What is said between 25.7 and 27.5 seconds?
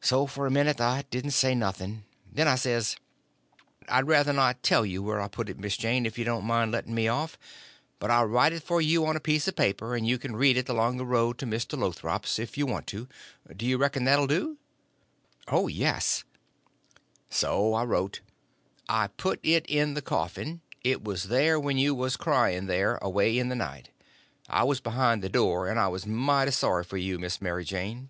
I was mighty sorry for you, Miss